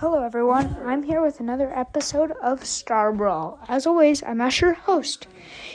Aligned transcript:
Hello, 0.00 0.22
everyone. 0.22 0.76
I'm 0.84 1.02
here 1.02 1.20
with 1.20 1.40
another 1.40 1.76
episode 1.76 2.30
of 2.40 2.64
Star 2.64 3.10
Brawl. 3.10 3.58
As 3.66 3.84
always, 3.84 4.22
I'm 4.22 4.40
Asher, 4.40 4.74
host, 4.74 5.26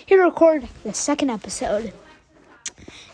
here 0.06 0.20
to 0.20 0.24
record 0.24 0.70
the 0.86 0.94
second 0.94 1.30
episode. 1.30 1.92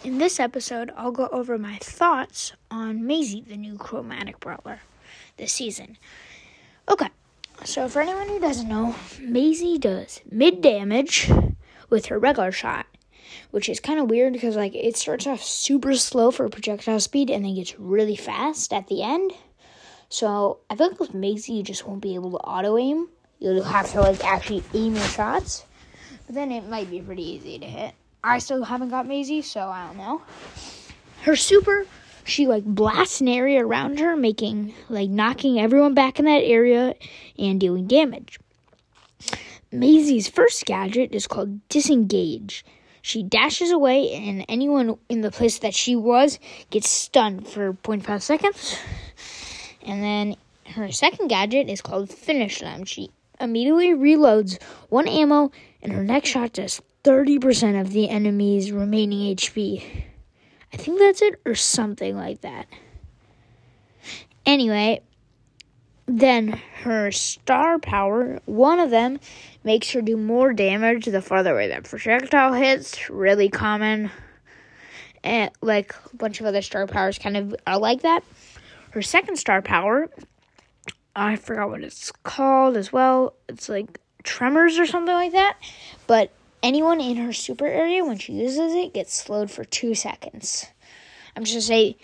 In 0.04 0.20
this 0.20 0.40
episode, 0.40 0.92
I'll 0.96 1.10
go 1.10 1.28
over 1.32 1.58
my 1.58 1.78
thoughts 1.78 2.54
on 2.70 3.08
Maisie, 3.08 3.42
the 3.42 3.58
new 3.58 3.76
chromatic 3.76 4.40
brawler 4.40 4.82
this 5.38 5.52
season. 5.52 5.98
Okay, 6.88 7.08
so 7.64 7.90
for 7.90 8.04
anyone 8.04 8.28
who 8.30 8.40
doesn't 8.40 8.70
know, 8.70 8.94
Maisie 9.20 9.80
does 9.80 10.22
mid 10.30 10.62
damage 10.62 11.32
with 11.90 12.06
her 12.06 12.20
regular 12.20 12.52
shot, 12.52 12.86
which 13.50 13.68
is 13.68 13.80
kind 13.80 14.00
of 14.00 14.12
weird 14.12 14.34
because 14.34 14.56
like 14.56 14.76
it 14.76 14.96
starts 14.96 15.26
off 15.26 15.42
super 15.42 15.96
slow 15.96 16.30
for 16.30 16.48
projectile 16.50 17.00
speed 17.00 17.32
and 17.32 17.44
then 17.44 17.56
gets 17.56 17.80
really 17.80 18.16
fast 18.16 18.72
at 18.72 18.86
the 18.86 19.02
end. 19.02 19.34
So 20.10 20.58
I 20.70 20.76
feel 20.76 20.90
like 20.90 21.00
with 21.00 21.14
Maisie, 21.14 21.54
you 21.54 21.64
just 21.64 21.88
won't 21.88 22.02
be 22.02 22.16
able 22.16 22.32
to 22.32 22.38
auto 22.38 22.78
aim. 22.78 23.08
You'll 23.40 23.64
have 23.64 23.92
to 23.92 24.02
like 24.02 24.24
actually 24.26 24.64
aim 24.74 24.96
your 24.96 25.06
shots. 25.06 25.66
But 26.26 26.36
then 26.36 26.52
it 26.52 26.68
might 26.68 26.90
be 26.90 27.02
pretty 27.02 27.24
easy 27.24 27.60
to 27.60 27.66
hit. 27.66 27.94
I 28.24 28.40
still 28.40 28.64
haven't 28.64 28.90
got 28.90 29.08
Maisie, 29.08 29.42
so 29.42 29.62
I 29.62 29.88
don't 29.88 29.98
know. 29.98 30.22
Her 31.22 31.36
super, 31.36 31.86
she 32.24 32.48
like 32.48 32.66
blasts 32.66 33.22
an 33.22 33.28
area 33.28 33.66
around 33.66 34.00
her, 34.00 34.16
making 34.16 34.74
like 34.90 35.10
knocking 35.10 35.60
everyone 35.60 35.94
back 35.94 36.20
in 36.20 36.26
that 36.26 36.44
area 36.44 36.96
and 37.38 37.60
dealing 37.60 37.88
damage. 37.88 38.40
Maisie's 39.72 40.28
first 40.28 40.66
gadget 40.66 41.14
is 41.14 41.28
called 41.28 41.68
Disengage. 41.70 42.66
She 43.02 43.24
dashes 43.24 43.72
away, 43.72 44.12
and 44.12 44.44
anyone 44.50 44.98
in 45.08 45.22
the 45.22 45.32
place 45.32 45.60
that 45.60 45.74
she 45.74 45.96
was 45.96 46.40
gets 46.70 46.90
stunned 46.90 47.48
for 47.48 47.74
0.5 47.74 48.22
seconds. 48.22 48.78
And 49.86 50.04
then 50.04 50.36
her 50.74 50.92
second 50.92 51.28
gadget 51.28 51.70
is 51.70 51.82
called 51.82 52.10
Finish 52.10 52.60
Them. 52.60 52.86
She 52.86 53.10
immediately 53.40 53.90
reloads 53.90 54.62
one 54.90 55.08
ammo, 55.08 55.52
and 55.82 55.94
her 55.94 56.04
next 56.04 56.30
shot 56.30 56.54
does 56.54 56.82
30% 57.04 57.80
of 57.80 57.92
the 57.92 58.10
enemy's 58.10 58.72
remaining 58.72 59.36
HP. 59.36 59.84
I 60.74 60.78
think 60.78 61.00
that's 61.00 61.22
it, 61.22 61.40
or 61.46 61.56
something 61.56 62.16
like 62.16 62.42
that. 62.42 62.68
Anyway, 64.46 65.02
then 66.06 66.60
her 66.82 67.12
star 67.12 67.80
power, 67.80 68.40
one 68.46 68.80
of 68.80 68.90
them 68.90 69.20
makes 69.64 69.92
her 69.92 70.02
do 70.02 70.18
more 70.18 70.54
damage 70.54 71.06
the 71.06 71.22
farther 71.22 71.54
away 71.54 71.68
that 71.70 71.84
projectile 71.84 72.54
hits. 72.54 73.10
Really 73.10 73.50
common. 73.50 74.12
And 75.24 75.52
like 75.62 75.94
a 76.12 76.16
bunch 76.16 76.40
of 76.40 76.46
other 76.46 76.62
star 76.62 76.88
powers 76.88 77.20
kind 77.20 77.38
of 77.38 77.56
are 77.68 77.78
like 77.78 78.02
that. 78.02 78.24
Her 78.92 79.02
second 79.02 79.38
star 79.38 79.62
power, 79.62 80.10
I 81.16 81.36
forgot 81.36 81.70
what 81.70 81.84
it's 81.84 82.12
called 82.24 82.78
as 82.78 82.92
well. 82.92 83.36
It's 83.48 83.70
like 83.70 84.00
tremors 84.24 84.80
or 84.80 84.86
something 84.86 85.14
like 85.14 85.34
that. 85.34 85.58
But 86.08 86.32
anyone 86.64 87.02
in 87.02 87.18
her 87.18 87.34
super 87.34 87.68
area, 87.68 88.04
when 88.04 88.18
she 88.18 88.34
uses 88.34 88.74
it, 88.74 88.94
gets 88.94 89.14
slowed 89.14 89.52
for 89.52 89.64
two 89.64 89.96
seconds. 89.96 90.66
I'm 91.36 91.44
just 91.44 91.56
gonna 91.56 91.62
say 91.62 91.98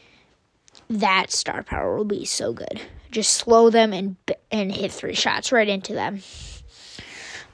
that 0.89 1.31
star 1.31 1.63
power 1.63 1.97
will 1.97 2.05
be 2.05 2.25
so 2.25 2.53
good. 2.53 2.81
Just 3.11 3.33
slow 3.33 3.69
them 3.69 3.93
and 3.93 4.15
and 4.51 4.71
hit 4.71 4.91
three 4.91 5.15
shots 5.15 5.51
right 5.51 5.67
into 5.67 5.93
them. 5.93 6.21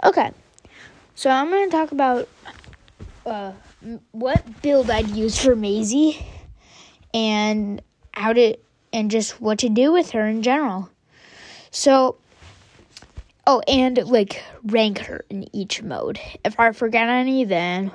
Okay, 0.04 0.32
so 1.16 1.30
I'm 1.30 1.50
gonna 1.50 1.70
talk 1.70 1.92
about 1.92 2.28
uh, 3.26 3.54
what 4.12 4.62
build 4.62 4.90
I'd 4.90 5.10
use 5.10 5.44
for 5.44 5.56
Maisie 5.56 6.26
and 7.14 7.82
how 8.14 8.34
to 8.34 8.58
and 8.94 9.12
just 9.12 9.42
what 9.42 9.60
to 9.60 9.70
do 9.70 9.92
with 9.92 10.12
her 10.12 10.28
in 10.28 10.42
general. 10.42 10.90
So, 11.72 12.18
oh, 13.48 13.62
and 13.68 13.98
like 13.98 14.44
rank 14.64 15.00
her 15.00 15.26
in 15.30 15.48
each 15.56 15.82
mode. 15.82 16.20
If 16.44 16.60
I 16.60 16.72
forget 16.72 17.08
any, 17.08 17.46
then 17.46 17.92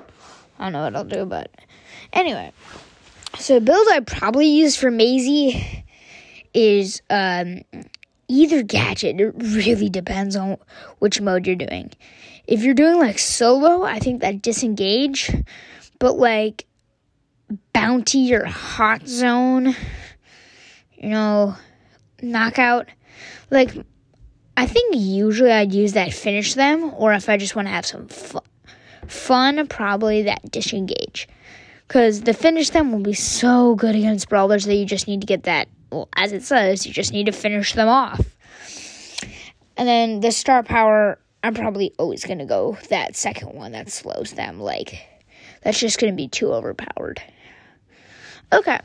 I 0.58 0.64
don't 0.64 0.72
know 0.72 0.84
what 0.84 0.96
I'll 0.96 1.04
do, 1.04 1.24
but 1.24 1.50
anyway. 2.12 2.52
So, 3.38 3.60
build 3.60 3.86
I 3.92 4.00
probably 4.00 4.48
use 4.48 4.76
for 4.76 4.90
Maisie 4.90 5.84
is 6.54 7.02
um, 7.10 7.62
either 8.28 8.62
gadget. 8.62 9.20
It 9.20 9.34
really 9.36 9.90
depends 9.90 10.36
on 10.36 10.56
which 10.98 11.20
mode 11.20 11.46
you're 11.46 11.56
doing. 11.56 11.92
If 12.46 12.62
you're 12.62 12.74
doing 12.74 12.98
like 12.98 13.18
solo, 13.18 13.82
I 13.82 13.98
think 13.98 14.22
that 14.22 14.40
disengage, 14.40 15.30
but 15.98 16.16
like 16.16 16.64
bounty 17.72 18.34
or 18.34 18.44
hot 18.44 19.06
zone 19.06 19.76
you 20.96 21.10
know, 21.10 21.54
knockout. 22.22 22.88
Like, 23.50 23.70
I 24.56 24.66
think 24.66 24.94
usually 24.96 25.52
I'd 25.52 25.74
use 25.74 25.92
that 25.92 26.12
finish 26.12 26.54
them, 26.54 26.92
or 26.96 27.12
if 27.12 27.28
I 27.28 27.36
just 27.36 27.54
want 27.54 27.68
to 27.68 27.72
have 27.72 27.86
some 27.86 28.08
fun, 28.08 28.42
fun 29.06 29.66
probably 29.68 30.22
that 30.22 30.50
disengage. 30.50 31.28
Because 31.86 32.22
the 32.22 32.34
finish 32.34 32.70
them 32.70 32.90
will 32.90 33.00
be 33.00 33.12
so 33.12 33.74
good 33.76 33.94
against 33.94 34.28
brawlers 34.28 34.64
that 34.64 34.74
you 34.74 34.84
just 34.84 35.06
need 35.06 35.20
to 35.20 35.26
get 35.26 35.44
that, 35.44 35.68
well, 35.92 36.08
as 36.16 36.32
it 36.32 36.42
says, 36.42 36.84
you 36.86 36.92
just 36.92 37.12
need 37.12 37.26
to 37.26 37.32
finish 37.32 37.74
them 37.74 37.88
off. 37.88 38.20
And 39.76 39.86
then 39.86 40.20
the 40.20 40.32
star 40.32 40.62
power, 40.62 41.18
I'm 41.44 41.54
probably 41.54 41.92
always 41.98 42.24
going 42.24 42.38
to 42.38 42.44
go 42.44 42.76
that 42.88 43.14
second 43.14 43.52
one 43.52 43.72
that 43.72 43.90
slows 43.90 44.32
them. 44.32 44.58
Like, 44.58 45.06
that's 45.62 45.78
just 45.78 46.00
going 46.00 46.12
to 46.12 46.16
be 46.16 46.28
too 46.28 46.52
overpowered. 46.52 47.22
Okay. 48.52 48.80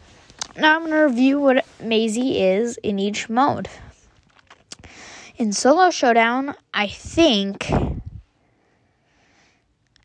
Now 0.58 0.76
I'm 0.76 0.82
going 0.82 0.92
to 0.92 1.06
review 1.06 1.40
what 1.40 1.66
Maisie 1.82 2.42
is 2.42 2.78
in 2.78 3.00
each 3.00 3.30
mode. 3.30 3.70
In 5.38 5.54
Solo 5.54 5.90
Showdown, 5.90 6.56
I 6.74 6.88
think 6.88 7.72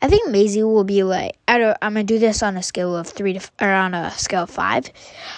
I 0.00 0.08
think 0.08 0.30
Maisie 0.30 0.62
will 0.62 0.84
be 0.84 1.02
like 1.02 1.36
I 1.48 1.58
don't 1.58 1.76
I'm 1.82 1.94
gonna 1.94 2.04
do 2.04 2.18
this 2.18 2.42
on 2.42 2.56
a 2.56 2.62
scale 2.62 2.96
of 2.96 3.08
three 3.08 3.32
to 3.32 3.50
or 3.60 3.68
on 3.68 3.92
a 3.92 4.12
scale 4.12 4.44
of 4.44 4.50
five. 4.50 4.90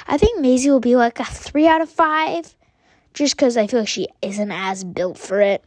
I 0.06 0.18
think 0.18 0.40
Maisie 0.40 0.70
will 0.70 0.78
be 0.78 0.94
like 0.94 1.18
a 1.20 1.24
three 1.24 1.66
out 1.66 1.80
of 1.80 1.88
five, 1.88 2.54
just 3.14 3.34
because 3.34 3.56
I 3.56 3.66
feel 3.66 3.80
like 3.80 3.88
she 3.88 4.08
isn't 4.20 4.52
as 4.52 4.84
built 4.84 5.16
for 5.16 5.40
it. 5.40 5.64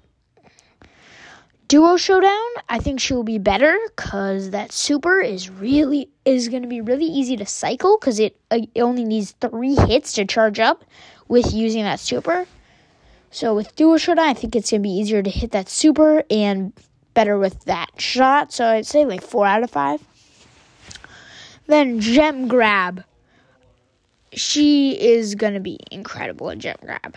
Duo 1.72 1.96
Showdown, 1.96 2.50
I 2.68 2.80
think 2.80 3.00
she 3.00 3.14
will 3.14 3.24
be 3.24 3.38
better 3.38 3.80
because 3.96 4.50
that 4.50 4.74
super 4.74 5.22
is 5.22 5.50
really 5.50 6.10
is 6.26 6.50
going 6.50 6.64
to 6.64 6.68
be 6.68 6.82
really 6.82 7.06
easy 7.06 7.38
to 7.38 7.46
cycle 7.46 7.98
because 7.98 8.20
it, 8.20 8.36
uh, 8.52 8.60
it 8.76 8.82
only 8.82 9.06
needs 9.06 9.32
three 9.40 9.76
hits 9.76 10.12
to 10.16 10.26
charge 10.26 10.60
up 10.60 10.84
with 11.30 11.54
using 11.54 11.84
that 11.84 12.02
super. 12.02 12.46
So 13.30 13.56
with 13.56 13.74
Duo 13.78 13.96
Showdown, 13.96 14.26
I 14.26 14.34
think 14.34 14.54
it's 14.54 14.70
going 14.70 14.82
to 14.82 14.84
be 14.84 14.94
easier 14.94 15.24
to 15.24 15.30
hit 15.30 15.52
that 15.52 15.70
super 15.70 16.26
and 16.30 16.74
better 17.14 17.38
with 17.38 17.64
that 17.64 17.92
shot. 18.02 18.52
So 18.52 18.66
I'd 18.66 18.86
say 18.86 19.06
like 19.06 19.22
four 19.22 19.46
out 19.46 19.64
of 19.64 19.72
five. 19.72 20.02
Then 21.68 22.02
Gem 22.02 22.50
Grab. 22.50 23.06
She 24.34 25.00
is 25.00 25.36
going 25.36 25.54
to 25.54 25.62
be 25.62 25.80
incredible 25.90 26.50
at 26.50 26.58
Gem 26.58 26.76
Grab. 26.82 27.16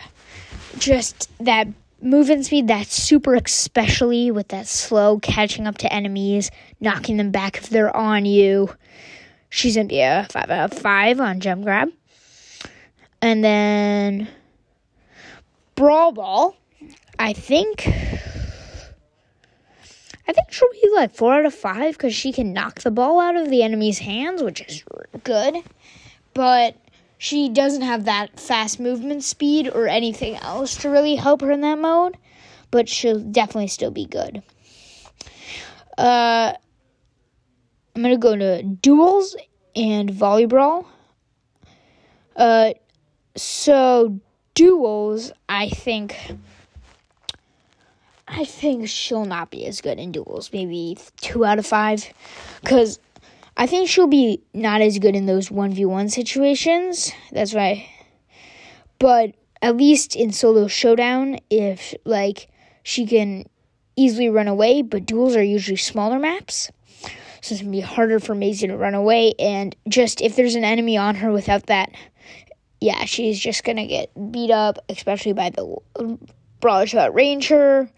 Just 0.78 1.28
that 1.40 1.66
movement 2.04 2.44
speed 2.44 2.68
that's 2.68 2.94
super 2.94 3.34
especially 3.34 4.30
with 4.30 4.48
that 4.48 4.66
slow 4.66 5.18
catching 5.18 5.66
up 5.66 5.78
to 5.78 5.92
enemies 5.92 6.50
knocking 6.78 7.16
them 7.16 7.30
back 7.30 7.56
if 7.56 7.70
they're 7.70 7.94
on 7.96 8.24
you. 8.26 8.70
She's 9.48 9.76
gonna 9.76 9.88
be 9.88 10.00
a 10.00 10.26
5 10.30 10.50
out 10.50 10.72
of 10.72 10.78
5 10.78 11.20
on 11.20 11.40
gem 11.40 11.62
grab. 11.62 11.90
And 13.22 13.42
then 13.42 14.28
brawl 15.74 16.12
ball 16.12 16.56
i 17.18 17.32
think 17.32 17.88
i 20.28 20.32
think 20.32 20.52
she'll 20.52 20.70
be 20.70 20.88
like 20.94 21.12
4 21.12 21.34
out 21.34 21.46
of 21.46 21.54
5 21.54 21.94
because 21.94 22.14
she 22.14 22.32
can 22.32 22.52
knock 22.52 22.80
the 22.82 22.92
ball 22.92 23.18
out 23.18 23.34
of 23.34 23.50
the 23.50 23.62
enemy's 23.62 23.98
hands 23.98 24.42
which 24.42 24.60
is 24.60 24.84
good. 25.24 25.56
But 26.32 26.76
she 27.24 27.48
doesn't 27.48 27.80
have 27.80 28.04
that 28.04 28.38
fast 28.38 28.78
movement 28.78 29.24
speed 29.24 29.66
or 29.66 29.88
anything 29.88 30.36
else 30.36 30.76
to 30.76 30.90
really 30.90 31.14
help 31.14 31.40
her 31.40 31.50
in 31.50 31.62
that 31.62 31.78
mode, 31.78 32.18
but 32.70 32.86
she'll 32.86 33.18
definitely 33.18 33.66
still 33.66 33.90
be 33.90 34.04
good. 34.04 34.42
Uh, 35.96 36.52
I'm 37.96 38.02
gonna 38.02 38.18
go 38.18 38.36
to 38.36 38.62
duels 38.62 39.36
and 39.74 40.10
volleyball. 40.10 40.84
Uh, 42.36 42.74
so 43.36 44.20
duels, 44.54 45.32
I 45.48 45.70
think. 45.70 46.18
I 48.28 48.44
think 48.44 48.86
she'll 48.86 49.24
not 49.24 49.50
be 49.50 49.64
as 49.64 49.80
good 49.80 49.98
in 49.98 50.12
duels. 50.12 50.52
Maybe 50.52 50.98
two 51.22 51.46
out 51.46 51.58
of 51.58 51.64
five, 51.64 52.04
because 52.60 52.98
I 53.56 53.66
think 53.66 53.88
she'll 53.88 54.06
be 54.06 54.42
not 54.52 54.80
as 54.80 54.98
good 54.98 55.14
in 55.14 55.26
those 55.26 55.48
1v1 55.48 56.10
situations. 56.10 57.12
That's 57.30 57.54
right. 57.54 57.86
But 58.98 59.34
at 59.62 59.76
least 59.76 60.16
in 60.16 60.32
solo 60.32 60.66
showdown, 60.66 61.38
if 61.50 61.94
like 62.04 62.48
she 62.82 63.06
can 63.06 63.44
easily 63.96 64.28
run 64.28 64.48
away, 64.48 64.82
but 64.82 65.06
duels 65.06 65.36
are 65.36 65.42
usually 65.42 65.76
smaller 65.76 66.18
maps. 66.18 66.70
So 67.40 67.54
it's 67.54 67.60
gonna 67.60 67.70
be 67.70 67.80
harder 67.80 68.18
for 68.20 68.34
Maisie 68.34 68.66
to 68.66 68.76
run 68.76 68.94
away. 68.94 69.34
And 69.38 69.76
just 69.88 70.20
if 70.20 70.34
there's 70.34 70.54
an 70.54 70.64
enemy 70.64 70.96
on 70.96 71.16
her 71.16 71.30
without 71.30 71.66
that 71.66 71.92
yeah, 72.84 73.06
she's 73.06 73.40
just 73.40 73.64
gonna 73.64 73.86
get 73.86 74.10
beat 74.30 74.50
up, 74.50 74.78
especially 74.90 75.32
by 75.32 75.48
the 75.48 76.18
brawlers 76.60 76.92
who 76.92 76.98
outrange 76.98 77.48
her. 77.48 77.88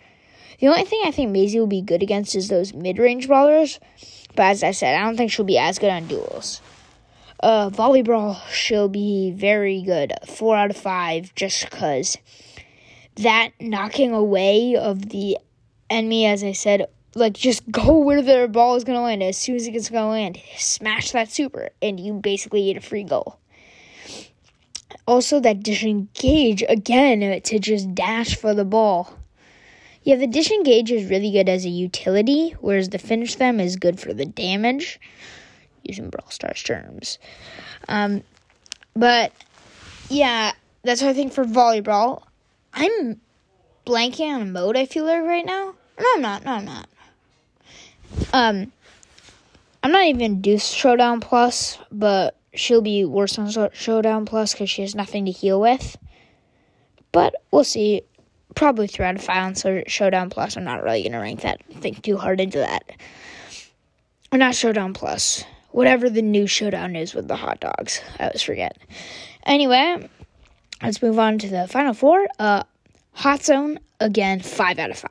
The 0.60 0.68
only 0.68 0.84
thing 0.84 1.02
I 1.04 1.10
think 1.10 1.32
Maisie 1.32 1.58
will 1.58 1.66
be 1.66 1.82
good 1.82 2.04
against 2.04 2.36
is 2.36 2.48
those 2.48 2.72
mid 2.72 2.98
range 2.98 3.26
brawlers. 3.26 3.80
But 4.36 4.50
as 4.50 4.62
I 4.62 4.70
said, 4.70 4.94
I 4.94 5.04
don't 5.04 5.16
think 5.16 5.32
she'll 5.32 5.44
be 5.44 5.58
as 5.58 5.78
good 5.78 5.90
on 5.90 6.06
duels. 6.06 6.60
Uh, 7.40 7.70
volleyball, 7.70 8.38
she'll 8.50 8.88
be 8.88 9.30
very 9.32 9.82
good. 9.82 10.12
Four 10.26 10.56
out 10.56 10.70
of 10.70 10.76
five, 10.76 11.34
just 11.34 11.68
because 11.68 12.16
that 13.16 13.50
knocking 13.60 14.12
away 14.12 14.76
of 14.76 15.08
the 15.08 15.38
enemy, 15.90 16.26
as 16.26 16.44
I 16.44 16.52
said, 16.52 16.86
like 17.14 17.32
just 17.32 17.68
go 17.70 17.98
where 17.98 18.22
the 18.22 18.48
ball 18.48 18.76
is 18.76 18.84
to 18.84 19.00
land. 19.00 19.22
As 19.22 19.36
soon 19.36 19.56
as 19.56 19.66
it 19.66 19.72
gets 19.72 19.88
to 19.88 20.04
land, 20.04 20.40
smash 20.56 21.12
that 21.12 21.30
super, 21.30 21.70
and 21.82 21.98
you 21.98 22.14
basically 22.14 22.66
get 22.66 22.76
a 22.76 22.86
free 22.86 23.04
goal. 23.04 23.38
Also, 25.06 25.40
that 25.40 25.62
disengage 25.62 26.64
again 26.68 27.40
to 27.42 27.58
just 27.58 27.94
dash 27.94 28.36
for 28.36 28.54
the 28.54 28.64
ball. 28.64 29.14
Yeah, 30.06 30.14
the 30.14 30.28
disengage 30.28 30.92
is 30.92 31.10
really 31.10 31.32
good 31.32 31.48
as 31.48 31.64
a 31.64 31.68
utility, 31.68 32.54
whereas 32.60 32.90
the 32.90 32.98
finish 32.98 33.34
them 33.34 33.58
is 33.58 33.74
good 33.74 33.98
for 33.98 34.14
the 34.14 34.24
damage, 34.24 35.00
using 35.82 36.10
Brawl 36.10 36.30
Stars 36.30 36.62
terms. 36.62 37.18
Um, 37.88 38.22
but 38.94 39.32
yeah, 40.08 40.52
that's 40.84 41.02
what 41.02 41.08
I 41.08 41.12
think 41.12 41.32
for 41.32 41.44
volleyball. 41.44 42.22
I'm 42.72 43.20
blanking 43.84 44.32
on 44.32 44.42
a 44.42 44.44
mode. 44.44 44.76
I 44.76 44.86
feel 44.86 45.06
like 45.06 45.24
right 45.24 45.44
now. 45.44 45.74
No, 45.98 46.06
I'm 46.14 46.22
not. 46.22 46.44
No, 46.44 46.52
I'm 46.52 46.64
not. 46.66 46.88
Um, 48.32 48.72
I'm 49.82 49.90
not 49.90 50.04
even 50.04 50.40
Deuce 50.40 50.68
Showdown 50.68 51.18
Plus, 51.18 51.78
but 51.90 52.36
she'll 52.54 52.80
be 52.80 53.04
worse 53.04 53.40
on 53.40 53.50
Showdown 53.72 54.24
Plus 54.24 54.52
because 54.52 54.70
she 54.70 54.82
has 54.82 54.94
nothing 54.94 55.24
to 55.24 55.32
heal 55.32 55.60
with. 55.60 55.96
But 57.10 57.34
we'll 57.50 57.64
see. 57.64 58.02
Probably 58.56 58.88
three 58.88 59.04
out 59.04 59.14
of 59.14 59.22
five 59.22 59.56
on 59.64 59.84
Showdown 59.86 60.30
Plus. 60.30 60.56
I'm 60.56 60.64
not 60.64 60.82
really 60.82 61.04
gonna 61.04 61.20
rank 61.20 61.42
that. 61.42 61.62
Think 61.74 62.02
too 62.02 62.16
hard 62.16 62.40
into 62.40 62.58
that. 62.58 62.90
Or 64.32 64.38
not 64.38 64.56
Showdown 64.56 64.94
Plus. 64.94 65.44
Whatever 65.70 66.10
the 66.10 66.22
new 66.22 66.46
Showdown 66.48 66.96
is 66.96 67.14
with 67.14 67.28
the 67.28 67.36
hot 67.36 67.60
dogs. 67.60 68.00
I 68.18 68.24
always 68.24 68.42
forget. 68.42 68.76
Anyway, 69.44 70.08
let's 70.82 71.00
move 71.02 71.18
on 71.18 71.38
to 71.38 71.48
the 71.48 71.68
final 71.68 71.94
four. 71.94 72.26
Uh, 72.38 72.64
Hot 73.12 73.42
Zone 73.42 73.78
again, 74.00 74.40
five 74.40 74.78
out 74.78 74.90
of 74.90 74.98
five. 74.98 75.10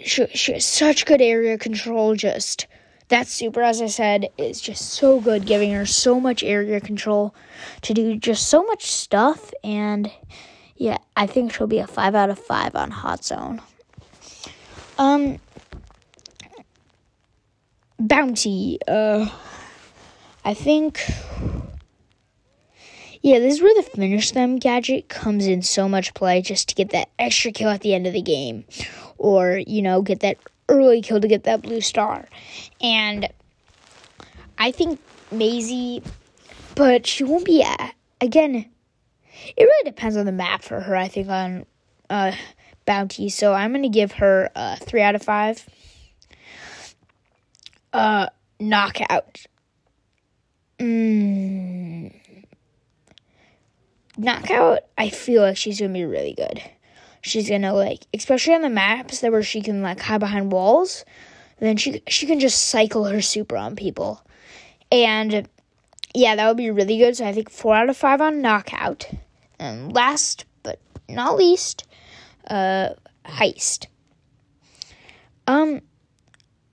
She, 0.00 0.26
she 0.28 0.52
has 0.52 0.64
such 0.64 1.06
good 1.06 1.20
area 1.20 1.58
control. 1.58 2.14
Just 2.14 2.66
that 3.08 3.26
super, 3.26 3.62
as 3.62 3.82
I 3.82 3.86
said, 3.86 4.28
is 4.38 4.60
just 4.60 4.90
so 4.90 5.20
good, 5.20 5.46
giving 5.46 5.72
her 5.72 5.86
so 5.86 6.20
much 6.20 6.42
area 6.42 6.80
control 6.80 7.34
to 7.82 7.94
do 7.94 8.16
just 8.16 8.48
so 8.48 8.62
much 8.64 8.90
stuff. 8.90 9.52
And 9.62 10.10
yeah, 10.76 10.98
I 11.16 11.26
think 11.26 11.52
she'll 11.52 11.66
be 11.66 11.78
a 11.78 11.86
five 11.86 12.14
out 12.14 12.30
of 12.30 12.38
five 12.38 12.74
on 12.74 12.90
Hot 12.90 13.24
Zone. 13.24 13.60
Um, 14.98 15.38
Bounty. 17.98 18.78
Uh, 18.86 19.28
I 20.44 20.54
think. 20.54 21.00
Yeah, 23.22 23.38
this 23.38 23.54
is 23.54 23.62
where 23.62 23.74
the 23.74 23.82
finish 23.82 24.32
them 24.32 24.58
gadget 24.58 25.08
comes 25.08 25.46
in 25.46 25.62
so 25.62 25.88
much 25.88 26.12
play 26.12 26.42
just 26.42 26.68
to 26.68 26.74
get 26.74 26.90
that 26.90 27.08
extra 27.18 27.52
kill 27.52 27.70
at 27.70 27.80
the 27.80 27.94
end 27.94 28.06
of 28.06 28.12
the 28.12 28.20
game. 28.20 28.64
Or, 29.16 29.62
you 29.66 29.80
know, 29.80 30.02
get 30.02 30.20
that 30.20 30.36
early 30.68 31.00
kill 31.00 31.20
to 31.20 31.28
get 31.28 31.44
that 31.44 31.62
blue 31.62 31.80
star. 31.80 32.28
And 32.82 33.30
I 34.58 34.72
think 34.72 35.00
Maisie, 35.32 36.02
but 36.74 37.06
she 37.06 37.24
won't 37.24 37.46
be, 37.46 37.64
again, 38.20 38.66
it 39.56 39.62
really 39.62 39.90
depends 39.90 40.16
on 40.16 40.26
the 40.26 40.32
map 40.32 40.62
for 40.62 40.80
her, 40.80 40.96
I 40.96 41.08
think, 41.08 41.28
on 41.28 41.66
uh, 42.10 42.32
Bounty. 42.86 43.28
So 43.28 43.52
I'm 43.52 43.72
going 43.72 43.82
to 43.82 43.88
give 43.88 44.12
her 44.12 44.50
a 44.54 44.76
3 44.76 45.02
out 45.02 45.14
of 45.14 45.22
5. 45.22 45.68
Uh, 47.92 48.26
knockout. 48.58 49.46
Mm. 50.78 52.12
Knockout, 54.16 54.80
I 54.98 55.10
feel 55.10 55.42
like 55.42 55.56
she's 55.56 55.78
going 55.78 55.92
to 55.92 55.98
be 55.98 56.04
really 56.04 56.34
good 56.34 56.62
she's 57.24 57.48
gonna 57.48 57.72
like 57.72 58.06
especially 58.12 58.54
on 58.54 58.60
the 58.60 58.68
maps 58.68 59.20
that 59.20 59.32
where 59.32 59.42
she 59.42 59.62
can 59.62 59.80
like 59.80 59.98
hide 59.98 60.20
behind 60.20 60.52
walls 60.52 61.04
then 61.58 61.76
she 61.76 62.02
she 62.06 62.26
can 62.26 62.38
just 62.38 62.68
cycle 62.68 63.04
her 63.04 63.22
super 63.22 63.56
on 63.56 63.74
people 63.74 64.22
and 64.92 65.48
yeah 66.14 66.36
that 66.36 66.48
would 66.48 66.56
be 66.56 66.70
really 66.70 66.98
good. 66.98 67.16
So 67.16 67.26
i 67.26 67.32
think 67.32 67.50
four 67.50 67.74
out 67.74 67.88
of 67.88 67.96
five 67.96 68.20
on 68.20 68.40
knockout. 68.40 69.08
And 69.58 69.92
last 69.92 70.44
but 70.62 70.80
not 71.08 71.36
least 71.36 71.86
uh 72.48 72.90
heist. 73.24 73.86
Um 75.46 75.80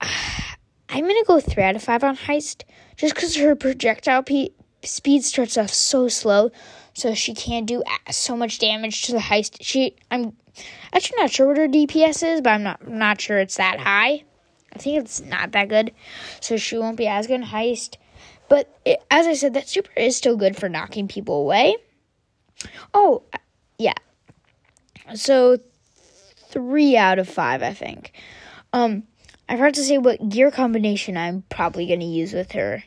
i'm 0.00 1.06
gonna 1.06 1.24
go 1.26 1.40
three 1.40 1.62
out 1.62 1.76
of 1.76 1.82
five 1.82 2.04
on 2.04 2.16
heist 2.16 2.64
just 2.96 3.14
because 3.14 3.36
her 3.36 3.54
projectile 3.54 4.22
pe- 4.22 4.50
speed 4.82 5.24
starts 5.24 5.56
off 5.56 5.70
so 5.70 6.08
slow 6.08 6.50
so 6.94 7.14
she 7.14 7.32
can't 7.34 7.66
do 7.66 7.82
so 8.10 8.36
much 8.36 8.58
damage 8.58 9.02
to 9.02 9.12
the 9.12 9.18
heist. 9.18 9.56
She 9.60 9.96
i'm 10.10 10.36
Actually, 10.92 11.18
not 11.20 11.30
sure 11.30 11.46
what 11.46 11.56
her 11.56 11.68
DPS 11.68 12.34
is, 12.34 12.40
but 12.40 12.50
I'm 12.50 12.62
not 12.62 12.86
not 12.86 13.20
sure 13.20 13.38
it's 13.38 13.56
that 13.56 13.80
high. 13.80 14.24
I 14.74 14.78
think 14.78 15.02
it's 15.02 15.20
not 15.20 15.52
that 15.52 15.68
good, 15.68 15.92
so 16.40 16.56
she 16.56 16.78
won't 16.78 16.96
be 16.96 17.06
as 17.06 17.26
good 17.26 17.34
in 17.40 17.44
heist. 17.44 17.96
But 18.48 18.74
it, 18.84 19.02
as 19.10 19.26
I 19.26 19.34
said, 19.34 19.54
that 19.54 19.68
super 19.68 19.90
is 19.96 20.16
still 20.16 20.36
good 20.36 20.56
for 20.56 20.68
knocking 20.68 21.08
people 21.08 21.40
away. 21.40 21.76
Oh, 22.92 23.22
yeah. 23.78 23.94
So 25.14 25.58
three 26.48 26.96
out 26.96 27.18
of 27.18 27.28
five, 27.28 27.62
I 27.62 27.72
think. 27.72 28.12
Um, 28.72 29.04
I 29.48 29.56
forgot 29.56 29.74
to 29.74 29.84
say 29.84 29.98
what 29.98 30.28
gear 30.28 30.50
combination 30.50 31.16
I'm 31.16 31.44
probably 31.48 31.86
gonna 31.86 32.04
use 32.04 32.32
with 32.32 32.52
her. 32.52 32.84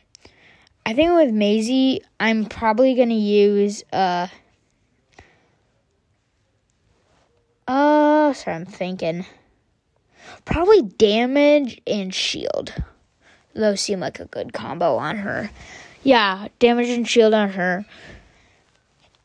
I 0.84 0.94
think 0.94 1.12
with 1.14 1.32
Maisie, 1.32 2.00
I'm 2.20 2.46
probably 2.46 2.94
gonna 2.94 3.14
use 3.14 3.82
uh 3.92 4.28
Uh, 7.68 8.32
sorry, 8.32 8.56
I'm 8.56 8.64
thinking. 8.64 9.26
Probably 10.44 10.82
damage 10.82 11.80
and 11.86 12.14
shield. 12.14 12.72
Those 13.56 13.80
seem 13.80 14.00
like 14.00 14.20
a 14.20 14.26
good 14.26 14.52
combo 14.52 14.96
on 14.96 15.16
her. 15.16 15.50
Yeah, 16.02 16.48
damage 16.58 16.90
and 16.90 17.08
shield 17.08 17.32
on 17.32 17.50
her. 17.50 17.86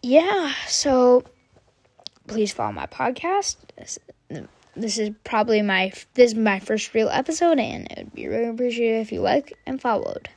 Yeah, 0.01 0.53
so 0.67 1.23
please 2.27 2.53
follow 2.53 2.71
my 2.71 2.85
podcast. 2.87 3.57
This, 4.75 4.97
is 4.97 5.11
probably 5.25 5.61
my 5.61 5.91
this 6.13 6.31
is 6.31 6.35
my 6.35 6.59
first 6.59 6.93
real 6.93 7.09
episode, 7.09 7.59
and 7.59 7.91
it 7.91 7.97
would 7.97 8.13
be 8.13 8.27
really 8.27 8.47
appreciated 8.47 9.01
if 9.01 9.11
you 9.11 9.19
liked 9.19 9.51
and 9.65 9.81
followed. 9.81 10.29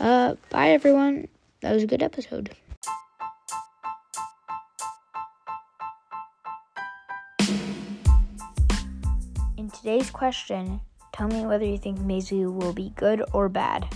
Uh, 0.00 0.36
bye 0.50 0.70
everyone. 0.70 1.26
That 1.62 1.72
was 1.72 1.82
a 1.82 1.86
good 1.88 2.02
episode. 2.02 2.54
In 9.56 9.70
today's 9.70 10.10
question, 10.10 10.80
tell 11.14 11.28
me 11.28 11.46
whether 11.46 11.64
you 11.64 11.78
think 11.78 12.00
Maisie 12.00 12.44
will 12.44 12.72
be 12.72 12.90
good 12.96 13.22
or 13.32 13.48
bad. 13.48 13.86